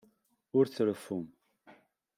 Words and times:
Ur 0.57 0.65
treffum. 0.75 1.23